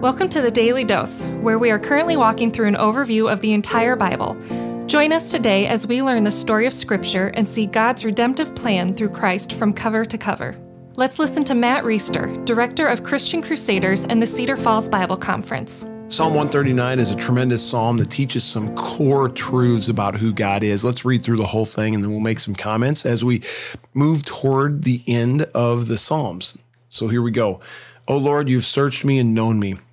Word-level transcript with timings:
Welcome 0.00 0.28
to 0.28 0.40
the 0.40 0.52
Daily 0.52 0.84
Dose, 0.84 1.24
where 1.40 1.58
we 1.58 1.72
are 1.72 1.78
currently 1.80 2.16
walking 2.16 2.52
through 2.52 2.68
an 2.68 2.76
overview 2.76 3.32
of 3.32 3.40
the 3.40 3.52
entire 3.52 3.96
Bible. 3.96 4.36
Join 4.86 5.12
us 5.12 5.32
today 5.32 5.66
as 5.66 5.88
we 5.88 6.02
learn 6.02 6.22
the 6.22 6.30
story 6.30 6.66
of 6.66 6.72
Scripture 6.72 7.32
and 7.34 7.48
see 7.48 7.66
God's 7.66 8.04
redemptive 8.04 8.54
plan 8.54 8.94
through 8.94 9.08
Christ 9.08 9.54
from 9.54 9.72
cover 9.72 10.04
to 10.04 10.16
cover. 10.16 10.56
Let's 10.94 11.18
listen 11.18 11.42
to 11.46 11.56
Matt 11.56 11.82
Reisetter, 11.82 12.44
Director 12.44 12.86
of 12.86 13.02
Christian 13.02 13.42
Crusaders 13.42 14.04
and 14.04 14.22
the 14.22 14.26
Cedar 14.28 14.56
Falls 14.56 14.88
Bible 14.88 15.16
Conference. 15.16 15.80
Psalm 16.06 16.32
139 16.32 17.00
is 17.00 17.10
a 17.10 17.16
tremendous 17.16 17.68
psalm 17.68 17.96
that 17.96 18.08
teaches 18.08 18.44
some 18.44 18.72
core 18.76 19.28
truths 19.28 19.88
about 19.88 20.14
who 20.14 20.32
God 20.32 20.62
is. 20.62 20.84
Let's 20.84 21.04
read 21.04 21.24
through 21.24 21.38
the 21.38 21.46
whole 21.46 21.66
thing 21.66 21.96
and 21.96 22.04
then 22.04 22.12
we'll 22.12 22.20
make 22.20 22.38
some 22.38 22.54
comments 22.54 23.04
as 23.04 23.24
we 23.24 23.42
move 23.94 24.24
toward 24.24 24.84
the 24.84 25.02
end 25.08 25.42
of 25.56 25.88
the 25.88 25.98
Psalms. 25.98 26.56
So 26.88 27.08
here 27.08 27.20
we 27.20 27.32
go. 27.32 27.58
O 28.06 28.16
Lord, 28.16 28.48
you've 28.48 28.62
searched 28.62 29.04
me 29.04 29.18
and 29.18 29.34
known 29.34 29.58
me. 29.58 29.74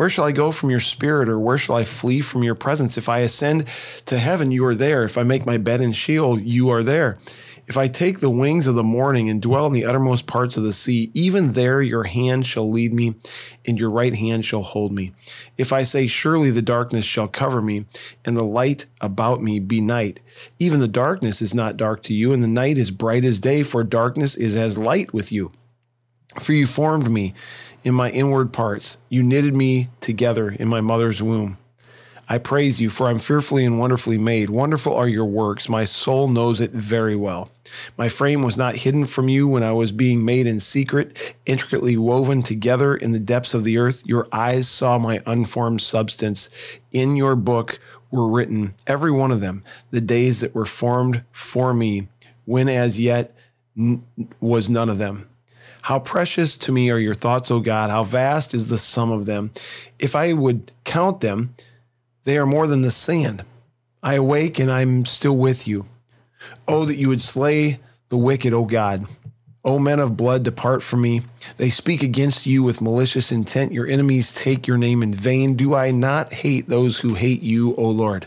Where 0.00 0.08
shall 0.08 0.24
I 0.24 0.32
go 0.32 0.50
from 0.50 0.70
your 0.70 0.80
spirit, 0.80 1.28
or 1.28 1.38
where 1.38 1.58
shall 1.58 1.76
I 1.76 1.84
flee 1.84 2.22
from 2.22 2.42
your 2.42 2.54
presence? 2.54 2.96
If 2.96 3.06
I 3.10 3.18
ascend 3.18 3.68
to 4.06 4.16
heaven, 4.16 4.50
you 4.50 4.64
are 4.64 4.74
there. 4.74 5.02
If 5.02 5.18
I 5.18 5.24
make 5.24 5.44
my 5.44 5.58
bed 5.58 5.82
in 5.82 5.92
Sheol, 5.92 6.40
you 6.40 6.70
are 6.70 6.82
there. 6.82 7.18
If 7.66 7.76
I 7.76 7.86
take 7.86 8.20
the 8.20 8.30
wings 8.30 8.66
of 8.66 8.76
the 8.76 8.82
morning 8.82 9.28
and 9.28 9.42
dwell 9.42 9.66
in 9.66 9.74
the 9.74 9.84
uttermost 9.84 10.26
parts 10.26 10.56
of 10.56 10.62
the 10.62 10.72
sea, 10.72 11.10
even 11.12 11.52
there 11.52 11.82
your 11.82 12.04
hand 12.04 12.46
shall 12.46 12.70
lead 12.70 12.94
me, 12.94 13.16
and 13.66 13.78
your 13.78 13.90
right 13.90 14.14
hand 14.14 14.46
shall 14.46 14.62
hold 14.62 14.90
me. 14.90 15.12
If 15.58 15.70
I 15.70 15.82
say, 15.82 16.06
Surely 16.06 16.50
the 16.50 16.62
darkness 16.62 17.04
shall 17.04 17.28
cover 17.28 17.60
me, 17.60 17.84
and 18.24 18.38
the 18.38 18.44
light 18.44 18.86
about 19.02 19.42
me 19.42 19.60
be 19.60 19.82
night, 19.82 20.22
even 20.58 20.80
the 20.80 20.88
darkness 20.88 21.42
is 21.42 21.54
not 21.54 21.76
dark 21.76 22.02
to 22.04 22.14
you, 22.14 22.32
and 22.32 22.42
the 22.42 22.48
night 22.48 22.78
is 22.78 22.90
bright 22.90 23.26
as 23.26 23.38
day, 23.38 23.62
for 23.62 23.84
darkness 23.84 24.34
is 24.38 24.56
as 24.56 24.78
light 24.78 25.12
with 25.12 25.30
you. 25.30 25.52
For 26.38 26.52
you 26.52 26.66
formed 26.66 27.10
me 27.10 27.34
in 27.84 27.94
my 27.94 28.10
inward 28.10 28.52
parts. 28.52 28.98
You 29.08 29.22
knitted 29.22 29.56
me 29.56 29.86
together 30.00 30.50
in 30.50 30.68
my 30.68 30.80
mother's 30.80 31.22
womb. 31.22 31.58
I 32.32 32.38
praise 32.38 32.80
you, 32.80 32.90
for 32.90 33.08
I'm 33.08 33.18
fearfully 33.18 33.64
and 33.64 33.80
wonderfully 33.80 34.16
made. 34.16 34.50
Wonderful 34.50 34.94
are 34.94 35.08
your 35.08 35.24
works. 35.24 35.68
My 35.68 35.82
soul 35.82 36.28
knows 36.28 36.60
it 36.60 36.70
very 36.70 37.16
well. 37.16 37.50
My 37.98 38.08
frame 38.08 38.42
was 38.42 38.56
not 38.56 38.76
hidden 38.76 39.04
from 39.04 39.28
you 39.28 39.48
when 39.48 39.64
I 39.64 39.72
was 39.72 39.90
being 39.90 40.24
made 40.24 40.46
in 40.46 40.60
secret, 40.60 41.34
intricately 41.44 41.96
woven 41.96 42.42
together 42.42 42.94
in 42.94 43.10
the 43.10 43.18
depths 43.18 43.52
of 43.52 43.64
the 43.64 43.78
earth. 43.78 44.06
Your 44.06 44.28
eyes 44.30 44.68
saw 44.68 44.96
my 44.96 45.20
unformed 45.26 45.80
substance. 45.80 46.50
In 46.92 47.16
your 47.16 47.34
book 47.34 47.80
were 48.12 48.28
written, 48.28 48.74
every 48.86 49.10
one 49.10 49.32
of 49.32 49.40
them, 49.40 49.64
the 49.90 50.00
days 50.00 50.40
that 50.40 50.54
were 50.54 50.66
formed 50.66 51.24
for 51.32 51.74
me, 51.74 52.08
when 52.44 52.68
as 52.68 53.00
yet 53.00 53.32
n- 53.76 54.04
was 54.40 54.70
none 54.70 54.88
of 54.88 54.98
them. 54.98 55.29
How 55.82 55.98
precious 55.98 56.56
to 56.58 56.72
me 56.72 56.90
are 56.90 56.98
your 56.98 57.14
thoughts, 57.14 57.50
O 57.50 57.60
God. 57.60 57.90
How 57.90 58.04
vast 58.04 58.54
is 58.54 58.68
the 58.68 58.78
sum 58.78 59.10
of 59.10 59.26
them. 59.26 59.50
If 59.98 60.14
I 60.14 60.32
would 60.32 60.72
count 60.84 61.20
them, 61.20 61.54
they 62.24 62.38
are 62.38 62.46
more 62.46 62.66
than 62.66 62.82
the 62.82 62.90
sand. 62.90 63.44
I 64.02 64.14
awake 64.14 64.58
and 64.58 64.70
I'm 64.70 65.04
still 65.04 65.36
with 65.36 65.66
you. 65.66 65.84
Oh, 66.66 66.84
that 66.84 66.96
you 66.96 67.08
would 67.08 67.22
slay 67.22 67.80
the 68.08 68.16
wicked, 68.16 68.52
O 68.52 68.64
God. 68.64 69.06
O 69.62 69.78
men 69.78 70.00
of 70.00 70.16
blood, 70.16 70.42
depart 70.42 70.82
from 70.82 71.02
me. 71.02 71.20
They 71.58 71.68
speak 71.68 72.02
against 72.02 72.46
you 72.46 72.62
with 72.62 72.80
malicious 72.80 73.30
intent. 73.30 73.72
Your 73.72 73.86
enemies 73.86 74.34
take 74.34 74.66
your 74.66 74.78
name 74.78 75.02
in 75.02 75.12
vain. 75.12 75.54
Do 75.54 75.74
I 75.74 75.90
not 75.90 76.32
hate 76.32 76.66
those 76.66 76.98
who 76.98 77.14
hate 77.14 77.42
you, 77.42 77.74
O 77.76 77.88
Lord? 77.90 78.26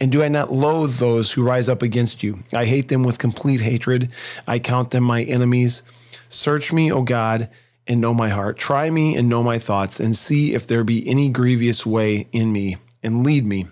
And 0.00 0.12
do 0.12 0.22
I 0.22 0.28
not 0.28 0.52
loathe 0.52 0.98
those 0.98 1.32
who 1.32 1.42
rise 1.42 1.68
up 1.68 1.82
against 1.82 2.22
you? 2.22 2.40
I 2.52 2.66
hate 2.66 2.88
them 2.88 3.02
with 3.02 3.18
complete 3.18 3.62
hatred. 3.62 4.10
I 4.46 4.58
count 4.58 4.90
them 4.90 5.04
my 5.04 5.22
enemies. 5.22 5.82
Search 6.28 6.72
me, 6.72 6.90
O 6.92 7.02
God, 7.02 7.48
and 7.86 8.00
know 8.00 8.12
my 8.12 8.28
heart. 8.28 8.58
Try 8.58 8.90
me 8.90 9.16
and 9.16 9.28
know 9.28 9.42
my 9.42 9.58
thoughts, 9.58 9.98
and 9.98 10.16
see 10.16 10.54
if 10.54 10.66
there 10.66 10.84
be 10.84 11.06
any 11.08 11.28
grievous 11.28 11.86
way 11.86 12.28
in 12.32 12.52
me, 12.52 12.76
and 13.02 13.24
lead 13.24 13.46
me 13.46 13.66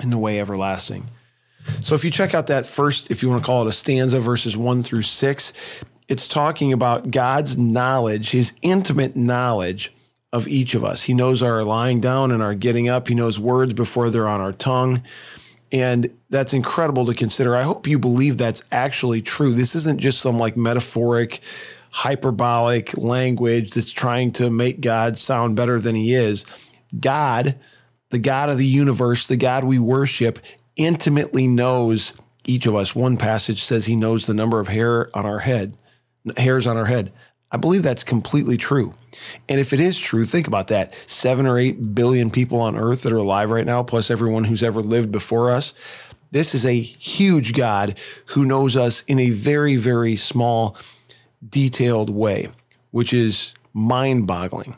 in 0.00 0.10
the 0.10 0.18
way 0.18 0.40
everlasting. 0.40 1.06
So, 1.82 1.94
if 1.94 2.04
you 2.04 2.10
check 2.10 2.34
out 2.34 2.46
that 2.48 2.66
first, 2.66 3.10
if 3.10 3.22
you 3.22 3.30
want 3.30 3.42
to 3.42 3.46
call 3.46 3.66
it 3.66 3.68
a 3.68 3.72
stanza, 3.72 4.20
verses 4.20 4.56
one 4.56 4.82
through 4.82 5.02
six, 5.02 5.52
it's 6.08 6.28
talking 6.28 6.72
about 6.72 7.10
God's 7.10 7.56
knowledge, 7.56 8.30
his 8.30 8.54
intimate 8.62 9.16
knowledge 9.16 9.92
of 10.32 10.46
each 10.48 10.74
of 10.74 10.84
us. 10.84 11.04
He 11.04 11.14
knows 11.14 11.42
our 11.42 11.64
lying 11.64 12.00
down 12.00 12.30
and 12.30 12.42
our 12.42 12.54
getting 12.54 12.88
up, 12.88 13.08
he 13.08 13.14
knows 13.14 13.38
words 13.38 13.72
before 13.72 14.10
they're 14.10 14.28
on 14.28 14.40
our 14.40 14.52
tongue. 14.52 15.02
And 15.74 16.16
that's 16.30 16.54
incredible 16.54 17.04
to 17.06 17.14
consider. 17.14 17.56
I 17.56 17.62
hope 17.62 17.88
you 17.88 17.98
believe 17.98 18.38
that's 18.38 18.62
actually 18.70 19.22
true. 19.22 19.52
This 19.52 19.74
isn't 19.74 20.00
just 20.00 20.20
some 20.20 20.38
like 20.38 20.56
metaphoric, 20.56 21.40
hyperbolic 21.90 22.96
language 22.96 23.72
that's 23.72 23.90
trying 23.90 24.30
to 24.34 24.50
make 24.50 24.80
God 24.80 25.18
sound 25.18 25.56
better 25.56 25.80
than 25.80 25.96
he 25.96 26.14
is. 26.14 26.46
God, 27.00 27.56
the 28.10 28.20
God 28.20 28.50
of 28.50 28.58
the 28.58 28.64
universe, 28.64 29.26
the 29.26 29.36
God 29.36 29.64
we 29.64 29.80
worship, 29.80 30.38
intimately 30.76 31.48
knows 31.48 32.14
each 32.44 32.66
of 32.66 32.76
us. 32.76 32.94
One 32.94 33.16
passage 33.16 33.64
says 33.64 33.86
he 33.86 33.96
knows 33.96 34.26
the 34.26 34.34
number 34.34 34.60
of 34.60 34.68
hair 34.68 35.10
on 35.12 35.26
our 35.26 35.40
head, 35.40 35.76
hairs 36.36 36.68
on 36.68 36.76
our 36.76 36.86
head. 36.86 37.12
I 37.54 37.56
believe 37.56 37.84
that's 37.84 38.02
completely 38.02 38.56
true. 38.56 38.94
And 39.48 39.60
if 39.60 39.72
it 39.72 39.78
is 39.78 39.96
true, 39.96 40.24
think 40.24 40.48
about 40.48 40.66
that. 40.68 40.92
Seven 41.08 41.46
or 41.46 41.56
eight 41.56 41.94
billion 41.94 42.28
people 42.28 42.60
on 42.60 42.76
earth 42.76 43.02
that 43.02 43.12
are 43.12 43.16
alive 43.18 43.48
right 43.48 43.64
now, 43.64 43.84
plus 43.84 44.10
everyone 44.10 44.42
who's 44.42 44.64
ever 44.64 44.82
lived 44.82 45.12
before 45.12 45.52
us. 45.52 45.72
This 46.32 46.52
is 46.52 46.66
a 46.66 46.74
huge 46.80 47.52
God 47.52 47.96
who 48.26 48.44
knows 48.44 48.76
us 48.76 49.02
in 49.02 49.20
a 49.20 49.30
very, 49.30 49.76
very 49.76 50.16
small, 50.16 50.76
detailed 51.48 52.10
way, 52.10 52.48
which 52.90 53.12
is 53.12 53.54
mind 53.74 54.26
boggling. 54.26 54.76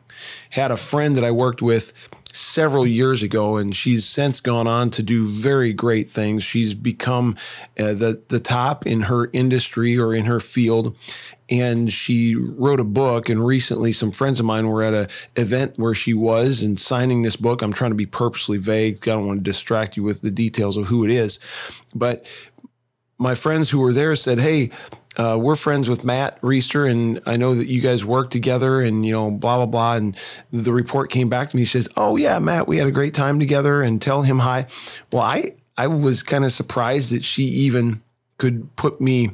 Had 0.50 0.70
a 0.70 0.76
friend 0.76 1.14
that 1.16 1.24
I 1.24 1.30
worked 1.30 1.62
with 1.62 1.92
several 2.32 2.86
years 2.86 3.22
ago, 3.22 3.56
and 3.56 3.74
she's 3.76 4.04
since 4.04 4.40
gone 4.40 4.66
on 4.66 4.90
to 4.90 5.02
do 5.02 5.24
very 5.24 5.72
great 5.72 6.08
things. 6.08 6.42
She's 6.42 6.74
become 6.74 7.36
uh, 7.78 7.94
the 7.94 8.22
the 8.28 8.40
top 8.40 8.86
in 8.86 9.02
her 9.02 9.30
industry 9.32 9.98
or 9.98 10.14
in 10.14 10.24
her 10.24 10.40
field, 10.40 10.96
and 11.48 11.92
she 11.92 12.34
wrote 12.34 12.80
a 12.80 12.84
book 12.84 13.28
and 13.28 13.44
recently 13.46 13.92
some 13.92 14.10
friends 14.10 14.40
of 14.40 14.46
mine 14.46 14.66
were 14.66 14.82
at 14.82 14.94
a 14.94 15.08
event 15.40 15.78
where 15.78 15.94
she 15.94 16.12
was 16.12 16.62
and 16.62 16.78
signing 16.80 17.22
this 17.22 17.36
book 17.36 17.62
i'm 17.62 17.72
trying 17.72 17.90
to 17.90 17.96
be 17.96 18.06
purposely 18.06 18.58
vague 18.58 18.96
i 19.08 19.12
don't 19.12 19.26
want 19.26 19.38
to 19.38 19.44
distract 19.44 19.96
you 19.96 20.02
with 20.02 20.22
the 20.22 20.30
details 20.30 20.76
of 20.76 20.86
who 20.86 21.04
it 21.04 21.10
is 21.10 21.38
but 21.94 22.28
my 23.18 23.34
friends 23.34 23.70
who 23.70 23.80
were 23.80 23.92
there 23.92 24.14
said 24.16 24.38
hey 24.38 24.70
uh, 25.16 25.38
we're 25.40 25.56
friends 25.56 25.88
with 25.88 26.04
matt 26.04 26.40
reisetter 26.40 26.90
and 26.90 27.20
i 27.26 27.36
know 27.36 27.54
that 27.54 27.66
you 27.66 27.80
guys 27.80 28.04
work 28.04 28.30
together 28.30 28.80
and 28.80 29.06
you 29.06 29.12
know 29.12 29.30
blah 29.30 29.56
blah 29.56 29.66
blah 29.66 29.96
and 29.96 30.16
the 30.52 30.72
report 30.72 31.10
came 31.10 31.28
back 31.28 31.50
to 31.50 31.56
me 31.56 31.64
she 31.64 31.78
says 31.78 31.88
oh 31.96 32.16
yeah 32.16 32.38
matt 32.38 32.68
we 32.68 32.76
had 32.76 32.86
a 32.86 32.92
great 32.92 33.14
time 33.14 33.38
together 33.38 33.82
and 33.82 34.02
tell 34.02 34.22
him 34.22 34.40
hi 34.40 34.66
well 35.12 35.22
i 35.22 35.50
i 35.76 35.86
was 35.86 36.22
kind 36.22 36.44
of 36.44 36.52
surprised 36.52 37.12
that 37.12 37.24
she 37.24 37.44
even 37.44 38.02
could 38.38 38.74
put 38.76 39.00
me 39.00 39.30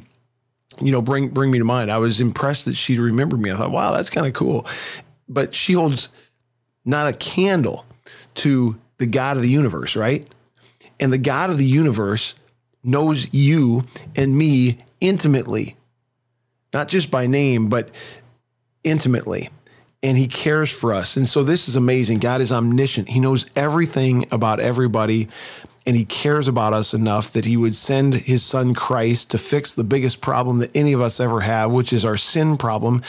you 0.81 0.91
know, 0.91 1.01
bring 1.01 1.29
bring 1.29 1.51
me 1.51 1.59
to 1.59 1.65
mind. 1.65 1.91
I 1.91 1.97
was 1.97 2.21
impressed 2.21 2.65
that 2.65 2.75
she'd 2.75 2.99
remember 2.99 3.37
me. 3.37 3.51
I 3.51 3.55
thought, 3.55 3.71
wow, 3.71 3.93
that's 3.93 4.09
kind 4.09 4.25
of 4.25 4.33
cool. 4.33 4.65
But 5.27 5.53
she 5.53 5.73
holds 5.73 6.09
not 6.85 7.07
a 7.07 7.13
candle 7.13 7.85
to 8.35 8.79
the 8.97 9.05
God 9.05 9.37
of 9.37 9.43
the 9.43 9.49
universe, 9.49 9.95
right? 9.95 10.27
And 10.99 11.11
the 11.11 11.17
God 11.17 11.49
of 11.49 11.57
the 11.57 11.65
universe 11.65 12.35
knows 12.83 13.33
you 13.33 13.83
and 14.15 14.37
me 14.37 14.79
intimately, 14.99 15.75
not 16.73 16.87
just 16.87 17.09
by 17.09 17.27
name, 17.27 17.69
but 17.69 17.89
intimately. 18.83 19.49
And 20.01 20.17
he 20.17 20.27
cares 20.27 20.69
for 20.69 20.93
us. 20.93 21.15
And 21.15 21.27
so 21.27 21.43
this 21.43 21.69
is 21.69 21.77
amazing. 21.77 22.19
God 22.19 22.41
is 22.41 22.51
omniscient. 22.51 23.09
He 23.09 23.21
knows 23.21 23.47
everything 23.55 24.25
about 24.31 24.59
everybody 24.59 25.29
and 25.85 25.95
he 25.95 26.05
cares 26.05 26.47
about 26.47 26.73
us 26.73 26.93
enough 26.93 27.31
that 27.33 27.45
he 27.45 27.57
would 27.57 27.75
send 27.75 28.13
his 28.13 28.43
son 28.43 28.73
Christ 28.73 29.31
to 29.31 29.37
fix 29.37 29.73
the 29.73 29.83
biggest 29.83 30.21
problem 30.21 30.59
that 30.59 30.75
any 30.75 30.93
of 30.93 31.01
us 31.01 31.19
ever 31.19 31.41
have, 31.41 31.71
which 31.71 31.91
is 31.91 32.05
our 32.05 32.15
sin 32.15 32.57
problem 32.57 33.01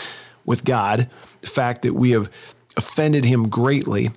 with 0.44 0.64
God, 0.64 1.08
the 1.40 1.46
fact 1.46 1.82
that 1.82 1.94
we 1.94 2.10
have 2.10 2.30
offended 2.76 3.24
him 3.24 3.48
greatly. 3.48 4.10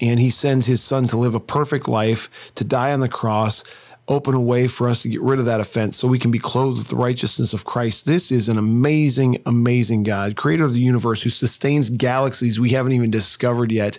And 0.00 0.20
he 0.20 0.30
sends 0.30 0.66
his 0.66 0.82
son 0.82 1.06
to 1.08 1.18
live 1.18 1.34
a 1.34 1.40
perfect 1.40 1.88
life, 1.88 2.52
to 2.54 2.64
die 2.64 2.92
on 2.92 3.00
the 3.00 3.08
cross, 3.08 3.64
open 4.08 4.34
a 4.34 4.40
way 4.40 4.66
for 4.66 4.88
us 4.88 5.02
to 5.02 5.08
get 5.08 5.20
rid 5.20 5.38
of 5.38 5.44
that 5.44 5.60
offense 5.60 5.96
so 5.96 6.08
we 6.08 6.18
can 6.18 6.30
be 6.30 6.38
clothed 6.38 6.78
with 6.78 6.88
the 6.88 6.96
righteousness 6.96 7.52
of 7.52 7.64
Christ. 7.64 8.06
This 8.06 8.32
is 8.32 8.48
an 8.48 8.58
amazing, 8.58 9.38
amazing 9.46 10.02
God, 10.02 10.36
creator 10.36 10.64
of 10.64 10.74
the 10.74 10.80
universe, 10.80 11.22
who 11.22 11.30
sustains 11.30 11.90
galaxies 11.90 12.58
we 12.58 12.70
haven't 12.70 12.92
even 12.92 13.10
discovered 13.10 13.70
yet. 13.70 13.98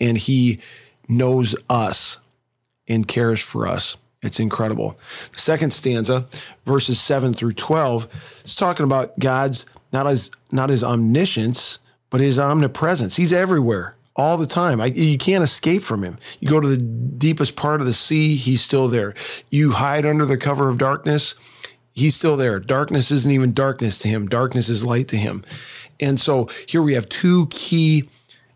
And 0.00 0.16
he 0.16 0.60
knows 1.08 1.56
us 1.68 2.18
and 2.86 3.08
cares 3.08 3.40
for 3.40 3.66
us. 3.66 3.96
It's 4.22 4.40
incredible. 4.40 4.98
The 5.32 5.38
second 5.38 5.72
stanza, 5.72 6.26
verses 6.66 7.00
7 7.00 7.34
through 7.34 7.52
12, 7.52 8.08
is 8.44 8.54
talking 8.54 8.84
about 8.84 9.18
God's 9.18 9.64
not 9.92 10.06
his 10.06 10.30
not 10.50 10.70
his 10.70 10.84
omniscience, 10.84 11.78
but 12.10 12.20
his 12.20 12.38
omnipresence. 12.38 13.16
He's 13.16 13.32
everywhere 13.32 13.96
all 14.18 14.36
the 14.36 14.46
time. 14.46 14.80
I, 14.80 14.86
you 14.86 15.16
can't 15.16 15.44
escape 15.44 15.82
from 15.82 16.02
him. 16.02 16.18
You 16.40 16.48
go 16.50 16.60
to 16.60 16.68
the 16.68 16.76
deepest 16.76 17.56
part 17.56 17.80
of 17.80 17.86
the 17.86 17.92
sea, 17.92 18.34
he's 18.34 18.60
still 18.60 18.88
there. 18.88 19.14
You 19.48 19.70
hide 19.70 20.04
under 20.04 20.26
the 20.26 20.36
cover 20.36 20.68
of 20.68 20.76
darkness, 20.76 21.36
he's 21.92 22.16
still 22.16 22.36
there. 22.36 22.58
Darkness 22.58 23.10
isn't 23.12 23.30
even 23.30 23.52
darkness 23.52 23.98
to 24.00 24.08
him. 24.08 24.26
Darkness 24.26 24.68
is 24.68 24.84
light 24.84 25.08
to 25.08 25.16
him. 25.16 25.44
And 26.00 26.20
so 26.20 26.48
here 26.66 26.82
we 26.82 26.94
have 26.94 27.08
two 27.08 27.46
key 27.50 28.08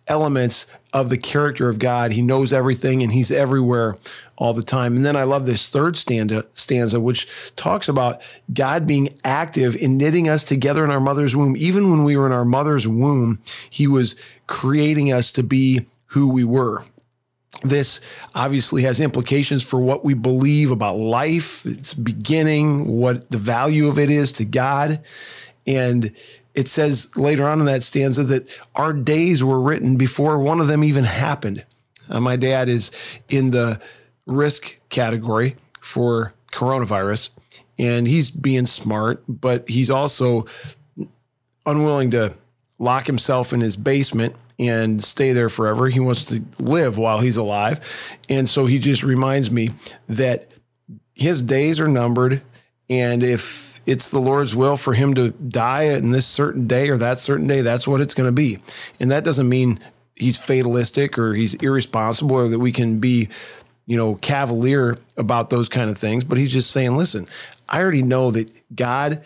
elements 0.09 0.67
of 0.93 1.09
the 1.09 1.19
character 1.19 1.69
of 1.69 1.79
God. 1.79 2.13
He 2.13 2.23
knows 2.23 2.53
everything 2.53 3.03
and 3.03 3.13
he's 3.13 3.31
everywhere 3.31 3.97
all 4.37 4.53
the 4.53 4.63
time. 4.63 4.97
And 4.97 5.07
then 5.07 5.17
I 5.17 5.23
love 5.23 5.47
this 5.47 5.69
third 5.69 5.97
stanza, 5.97 6.47
stanza 6.55 7.01
which 7.01 7.27
talks 7.57 7.89
about 7.89 8.23
God 8.53 8.87
being 8.87 9.19
active 9.25 9.77
in 9.77 9.97
knitting 9.97 10.29
us 10.29 10.45
together 10.45 10.85
in 10.85 10.91
our 10.91 11.01
mother's 11.01 11.37
womb. 11.37 11.57
Even 11.57 11.91
when 11.91 12.05
we 12.05 12.17
were 12.17 12.27
in 12.27 12.33
our 12.33 12.45
mother's 12.45 12.87
womb, 12.87 13.39
he 13.71 13.87
was 13.87 14.17
creating 14.47 15.13
us 15.13 15.33
to 15.33 15.43
be 15.43 15.87
who 16.07 16.29
we 16.29 16.45
were. 16.45 16.83
This 17.63 18.01
obviously 18.35 18.83
has 18.83 19.01
implications 19.01 19.63
for 19.63 19.81
what 19.81 20.05
we 20.05 20.15
believe 20.15 20.71
about 20.71 20.97
life, 20.97 21.65
its 21.65 21.95
beginning, 21.95 22.87
what 22.89 23.31
the 23.31 23.39
value 23.39 23.87
of 23.87 23.99
it 23.99 24.11
is 24.11 24.33
to 24.33 24.45
God. 24.45 25.01
And 25.67 26.13
it 26.55 26.69
says 26.69 27.15
later 27.17 27.47
on 27.49 27.61
in 27.61 27.67
that 27.67 27.83
stanza 27.83 28.25
that 28.25 28.59
our 28.75 28.93
days 28.93 29.43
were 29.43 29.61
written 29.61 29.97
before 29.97 30.39
one 30.39 30.61
of 30.61 30.69
them 30.69 30.85
even 30.85 31.05
happened. 31.05 31.65
Uh, 32.09 32.21
my 32.21 32.37
dad 32.37 32.69
is 32.69 32.91
in 33.29 33.51
the 33.51 33.81
risk 34.27 34.79
category 34.89 35.57
for 35.81 36.35
coronavirus, 36.53 37.31
and 37.79 38.07
he's 38.07 38.31
being 38.31 38.67
smart, 38.67 39.23
but 39.27 39.69
he's 39.69 39.91
also 39.91 40.47
unwilling 41.65 42.11
to 42.11 42.35
lock 42.79 43.07
himself 43.07 43.53
in 43.53 43.61
his 43.61 43.77
basement 43.77 44.35
and 44.59 45.03
stay 45.03 45.33
there 45.33 45.49
forever. 45.49 45.89
He 45.89 46.01
wants 46.01 46.27
to 46.27 46.43
live 46.59 46.99
while 46.99 47.21
he's 47.21 47.37
alive. 47.37 47.81
And 48.29 48.49
so 48.49 48.67
he 48.67 48.79
just 48.79 49.03
reminds 49.03 49.51
me 49.51 49.71
that 50.09 50.53
his 51.15 51.43
days 51.43 51.81
are 51.81 51.89
numbered. 51.89 52.43
And 52.91 53.23
if 53.23 53.72
it's 53.87 54.11
the 54.11 54.21
Lord's 54.21 54.55
will 54.55 54.77
for 54.77 54.95
him 54.95 55.15
to 55.15 55.31
die 55.31 55.85
in 55.85 56.11
this 56.11 56.27
certain 56.27 56.67
day 56.67 56.89
or 56.89 56.97
that 56.99 57.19
certain 57.19 57.47
day. 57.47 57.63
That's 57.63 57.87
what 57.87 58.01
it's 58.01 58.15
going 58.15 58.29
to 58.29 58.33
be. 58.33 58.59
And 59.01 59.11
that 59.11 59.25
doesn't 59.25 59.49
mean 59.49 59.79
he's 60.15 60.39
fatalistic 60.39 61.19
or 61.19 61.35
he's 61.35 61.55
irresponsible 61.55 62.37
or 62.37 62.49
that 62.49 62.59
we 62.59 62.73
can 62.73 62.99
be, 62.99 63.29
you 63.87 63.97
know, 63.97 64.15
cavalier 64.17 64.99
about 65.17 65.51
those 65.51 65.69
kind 65.69 65.91
of 65.91 65.99
things. 65.99 66.25
But 66.25 66.39
he's 66.39 66.53
just 66.53 66.71
saying, 66.71 66.97
listen, 66.97 67.27
I 67.69 67.81
already 67.81 68.03
know 68.03 68.31
that 68.31 68.51
God 68.75 69.25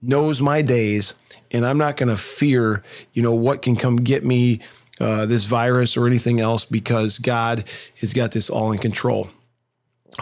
knows 0.00 0.40
my 0.40 0.62
days 0.62 1.14
and 1.50 1.66
I'm 1.66 1.78
not 1.78 1.96
going 1.96 2.08
to 2.08 2.16
fear, 2.16 2.82
you 3.12 3.22
know, 3.22 3.34
what 3.34 3.62
can 3.62 3.74
come 3.74 3.96
get 3.96 4.24
me, 4.24 4.60
uh, 5.00 5.26
this 5.26 5.44
virus 5.44 5.96
or 5.96 6.06
anything 6.06 6.40
else 6.40 6.64
because 6.64 7.18
God 7.18 7.64
has 8.00 8.12
got 8.12 8.32
this 8.32 8.50
all 8.50 8.72
in 8.72 8.78
control. 8.78 9.28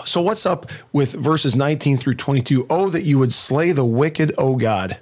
So, 0.04 0.20
what's 0.20 0.44
up 0.44 0.70
with 0.92 1.14
verses 1.14 1.56
19 1.56 1.96
through 1.96 2.14
22? 2.14 2.66
Oh, 2.68 2.88
that 2.90 3.04
you 3.04 3.18
would 3.18 3.32
slay 3.32 3.72
the 3.72 3.84
wicked, 3.84 4.32
oh 4.36 4.56
God. 4.56 4.98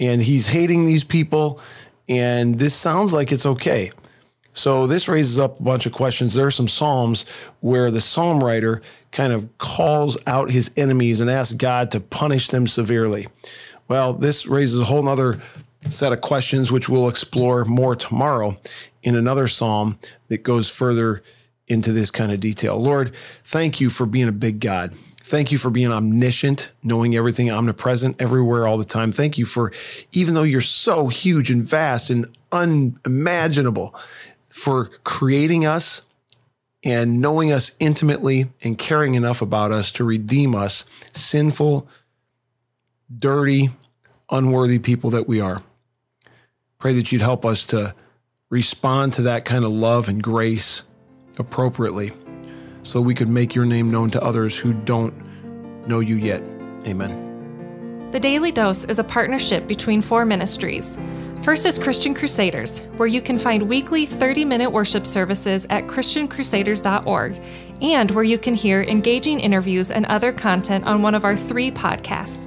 And 0.00 0.20
he's 0.20 0.46
hating 0.48 0.84
these 0.84 1.04
people, 1.04 1.60
and 2.08 2.58
this 2.58 2.74
sounds 2.74 3.12
like 3.12 3.30
it's 3.30 3.46
okay. 3.46 3.90
So, 4.52 4.86
this 4.86 5.08
raises 5.08 5.38
up 5.38 5.60
a 5.60 5.62
bunch 5.62 5.86
of 5.86 5.92
questions. 5.92 6.34
There 6.34 6.46
are 6.46 6.50
some 6.50 6.68
Psalms 6.68 7.24
where 7.60 7.90
the 7.90 8.00
psalm 8.00 8.42
writer 8.42 8.82
kind 9.12 9.32
of 9.32 9.56
calls 9.58 10.18
out 10.26 10.50
his 10.50 10.70
enemies 10.76 11.20
and 11.20 11.30
asks 11.30 11.54
God 11.54 11.92
to 11.92 12.00
punish 12.00 12.48
them 12.48 12.66
severely. 12.66 13.28
Well, 13.86 14.12
this 14.12 14.46
raises 14.46 14.80
a 14.82 14.84
whole 14.86 15.08
other 15.08 15.40
set 15.88 16.12
of 16.12 16.20
questions, 16.20 16.72
which 16.72 16.88
we'll 16.88 17.08
explore 17.08 17.64
more 17.64 17.94
tomorrow 17.94 18.58
in 19.02 19.14
another 19.14 19.46
psalm 19.46 19.98
that 20.26 20.42
goes 20.42 20.68
further 20.68 21.22
into 21.68 21.92
this 21.92 22.10
kind 22.10 22.32
of 22.32 22.40
detail. 22.40 22.76
Lord, 22.78 23.14
thank 23.44 23.80
you 23.80 23.90
for 23.90 24.06
being 24.06 24.28
a 24.28 24.32
big 24.32 24.60
God. 24.60 24.94
Thank 24.94 25.52
you 25.52 25.58
for 25.58 25.70
being 25.70 25.92
omniscient, 25.92 26.72
knowing 26.82 27.14
everything, 27.14 27.50
omnipresent, 27.50 28.20
everywhere, 28.20 28.66
all 28.66 28.78
the 28.78 28.84
time. 28.84 29.12
Thank 29.12 29.36
you 29.36 29.44
for, 29.44 29.70
even 30.12 30.32
though 30.32 30.42
you're 30.42 30.62
so 30.62 31.08
huge 31.08 31.50
and 31.50 31.62
vast 31.62 32.08
and 32.08 32.26
unimaginable, 32.50 33.94
for 34.48 34.86
creating 35.04 35.66
us 35.66 36.02
and 36.82 37.20
knowing 37.20 37.52
us 37.52 37.72
intimately 37.78 38.46
and 38.62 38.78
caring 38.78 39.14
enough 39.14 39.42
about 39.42 39.70
us 39.70 39.92
to 39.92 40.04
redeem 40.04 40.54
us, 40.54 40.86
sinful, 41.12 41.86
dirty, 43.16 43.68
unworthy 44.30 44.78
people 44.78 45.10
that 45.10 45.28
we 45.28 45.40
are. 45.40 45.62
Pray 46.78 46.94
that 46.94 47.12
you'd 47.12 47.20
help 47.20 47.44
us 47.44 47.64
to 47.66 47.94
respond 48.48 49.12
to 49.12 49.22
that 49.22 49.44
kind 49.44 49.64
of 49.64 49.72
love 49.72 50.08
and 50.08 50.22
grace 50.22 50.84
appropriately 51.38 52.12
so 52.82 53.00
we 53.00 53.14
could 53.14 53.28
make 53.28 53.54
your 53.54 53.64
name 53.64 53.90
known 53.90 54.10
to 54.10 54.22
others 54.22 54.56
who 54.56 54.72
don't 54.72 55.14
know 55.86 56.00
you 56.00 56.16
yet. 56.16 56.42
Amen. 56.86 58.10
The 58.12 58.20
Daily 58.20 58.52
Dose 58.52 58.84
is 58.84 58.98
a 58.98 59.04
partnership 59.04 59.66
between 59.66 60.00
four 60.00 60.24
ministries. 60.24 60.98
First 61.42 61.66
is 61.66 61.78
Christian 61.78 62.14
Crusaders, 62.14 62.80
where 62.96 63.06
you 63.06 63.20
can 63.20 63.38
find 63.38 63.68
weekly 63.68 64.06
30 64.06 64.44
minute 64.44 64.70
worship 64.70 65.06
services 65.06 65.66
at 65.70 65.86
ChristianCrusaders.org, 65.86 67.40
and 67.80 68.10
where 68.10 68.24
you 68.24 68.38
can 68.38 68.54
hear 68.54 68.82
engaging 68.82 69.40
interviews 69.40 69.90
and 69.90 70.06
other 70.06 70.32
content 70.32 70.86
on 70.86 71.02
one 71.02 71.14
of 71.14 71.24
our 71.24 71.36
three 71.36 71.70
podcasts. 71.70 72.46